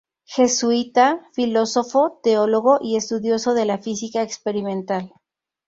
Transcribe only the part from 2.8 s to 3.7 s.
y estudioso de